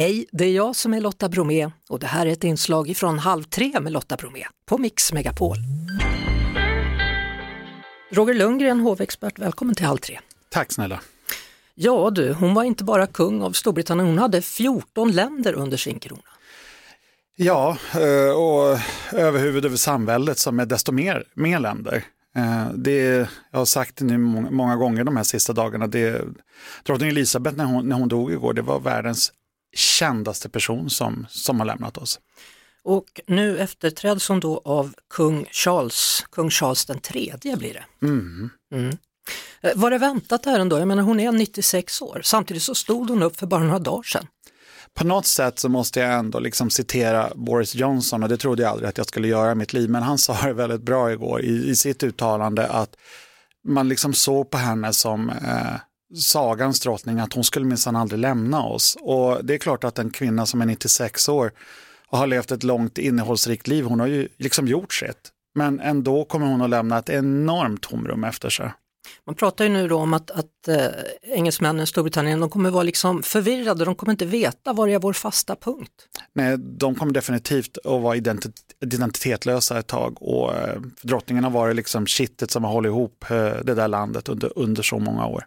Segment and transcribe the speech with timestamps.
[0.00, 3.18] Hej, det är jag som är Lotta Bromé och det här är ett inslag från
[3.18, 5.56] Halv tre med Lotta Bromé på Mix Megapol.
[8.12, 10.18] Roger Lundgren, hovexpert, välkommen till Halv tre.
[10.48, 11.00] Tack snälla.
[11.74, 15.98] Ja du, hon var inte bara kung av Storbritannien, hon hade 14 länder under sin
[15.98, 16.22] krona.
[17.36, 18.78] Ja, eh, och
[19.12, 22.04] överhuvud över samväldet som är desto mer, mer länder.
[22.36, 26.24] Eh, det, jag har sagt det nu många gånger de här sista dagarna, det,
[26.84, 29.32] drottning Elisabeth när hon, när hon dog igår, det var världens
[29.72, 32.20] kändaste person som, som har lämnat oss.
[32.82, 38.06] Och nu efterträds hon då av kung Charles, kung Charles den tredje blir det.
[38.06, 38.50] Mm.
[38.74, 38.96] Mm.
[39.60, 40.78] Eh, var det väntat här ändå?
[40.78, 44.02] Jag menar hon är 96 år, samtidigt så stod hon upp för bara några dagar
[44.02, 44.26] sedan.
[44.94, 48.70] På något sätt så måste jag ändå liksom citera Boris Johnson och det trodde jag
[48.70, 51.42] aldrig att jag skulle göra i mitt liv, men han sa det väldigt bra igår
[51.42, 52.96] i, i sitt uttalande att
[53.68, 55.74] man liksom såg på henne som eh,
[56.14, 58.96] sagans drottning, att hon skulle minsann aldrig lämna oss.
[59.00, 61.52] Och det är klart att en kvinna som är 96 år
[62.08, 65.30] och har levt ett långt innehållsrikt liv, hon har ju liksom gjort sitt.
[65.54, 68.72] Men ändå kommer hon att lämna ett enormt tomrum efter sig.
[69.26, 70.86] Man pratar ju nu då om att, att äh,
[71.22, 75.56] engelsmännen, Storbritannien, de kommer vara liksom förvirrade, de kommer inte veta var är vår fasta
[75.56, 75.92] punkt.
[76.32, 81.76] Nej, de kommer definitivt att vara identitet, identitetslösa ett tag och äh, drottningen har varit
[81.76, 85.44] liksom kittet som har hållit ihop äh, det där landet under, under så många år.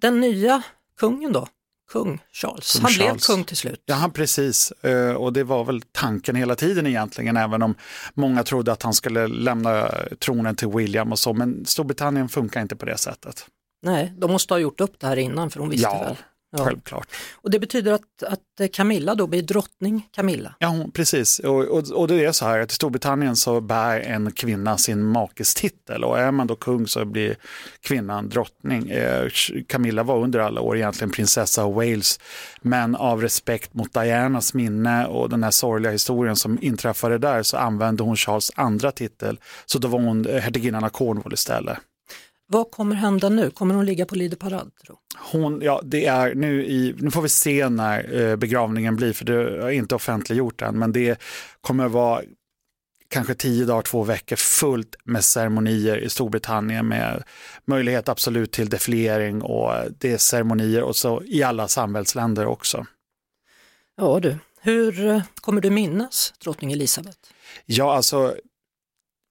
[0.00, 0.62] Den nya
[1.00, 1.48] kungen då,
[1.92, 2.72] kung Charles.
[2.72, 3.26] Kung han Charles.
[3.26, 3.82] blev kung till slut.
[3.86, 4.70] Ja, han precis.
[4.70, 7.74] Eh, och det var väl tanken hela tiden egentligen, även om
[8.14, 11.32] många trodde att han skulle lämna tronen till William och så.
[11.32, 13.46] Men Storbritannien funkar inte på det sättet.
[13.82, 16.02] Nej, de måste ha gjort upp det här innan för de visste ja.
[16.02, 16.16] väl.
[16.56, 16.64] Ja.
[16.64, 17.08] Självklart.
[17.34, 20.54] Och det betyder att, att Camilla då blir drottning Camilla?
[20.58, 21.38] Ja, precis.
[21.38, 25.02] Och, och, och det är så här att i Storbritannien så bär en kvinna sin
[25.02, 27.36] makes titel och är man då kung så blir
[27.80, 28.90] kvinnan drottning.
[28.90, 29.28] Eh,
[29.68, 32.20] Camilla var under alla år egentligen prinsessa av Wales,
[32.62, 37.56] men av respekt mot Dianas minne och den här sorgliga historien som inträffade där så
[37.56, 41.78] använde hon Charles andra titel, så då var hon hertiginnan av Cornwall istället.
[42.46, 43.50] Vad kommer hända nu?
[43.50, 44.70] Kommer hon ligga på Lider parad?
[45.32, 49.24] Hon, ja, det är nu i, nu får vi se när eh, begravningen blir, för
[49.24, 51.20] det är inte offentliggjort än, men det
[51.60, 52.22] kommer vara
[53.08, 57.22] kanske tio dagar, två veckor fullt med ceremonier i Storbritannien med
[57.64, 62.86] möjlighet absolut till defilering och det är ceremonier och så i alla samhällsländer också.
[63.96, 67.18] Ja du, hur eh, kommer du minnas drottning Elisabeth?
[67.66, 68.36] Ja, alltså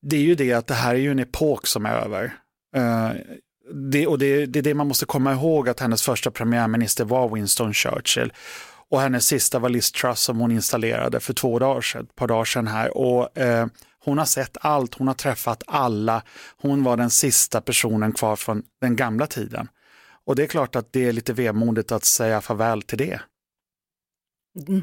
[0.01, 2.42] det är ju det att det här är ju en epok som är över.
[2.75, 3.11] Uh,
[3.91, 7.35] det, och det, det är det man måste komma ihåg att hennes första premiärminister var
[7.35, 8.33] Winston Churchill
[8.93, 12.27] och hennes sista var Liz Truss som hon installerade för två dagar sedan, ett par
[12.27, 12.97] dagar sedan här.
[12.97, 13.67] Och, eh,
[14.05, 16.23] hon har sett allt, hon har träffat alla.
[16.61, 19.67] Hon var den sista personen kvar från den gamla tiden.
[20.25, 23.21] Och det är klart att det är lite vemodigt att säga farväl till det.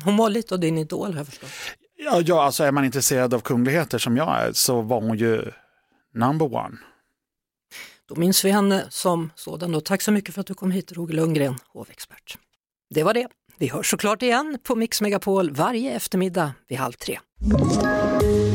[0.05, 1.51] Hon var lite av din idol har jag förstått.
[1.97, 5.51] Ja, ja, alltså är man intresserad av kungligheter som jag är så var hon ju
[6.15, 6.77] number one.
[8.11, 9.75] Då minns vi henne som sådan.
[9.75, 12.39] Och tack så mycket för att du kom hit Roger Lundgren, hovexpert.
[12.95, 13.29] Det var det.
[13.59, 17.19] Vi hörs såklart igen på Mix Megapol varje eftermiddag vid halv tre.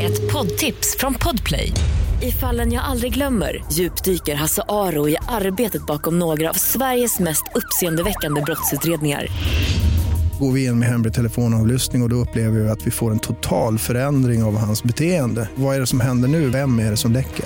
[0.02, 1.72] Ett poddtips från Podplay.
[2.24, 7.44] I fallen jag aldrig glömmer djupdyker Hasse Aro i arbetet bakom några av Sveriges mest
[7.56, 9.28] uppseendeväckande brottsutredningar
[10.40, 13.20] går vi in med hemlig telefonavlyssning och, och då upplever vi att vi får en
[13.20, 15.50] total förändring av hans beteende.
[15.56, 16.50] Vad är det som händer nu?
[16.50, 17.46] Vem är det som läcker?